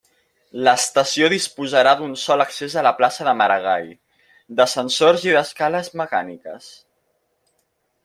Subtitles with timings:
[0.67, 3.93] L'estació disposarà d'un sol accés a la plaça de Maragall,
[4.61, 6.73] d'ascensors i d'escales mecàniques.